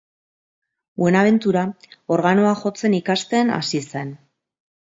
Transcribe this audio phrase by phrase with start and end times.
[1.03, 1.61] Buenaventura
[2.17, 4.19] organoa jotzen ikasten hasi zen.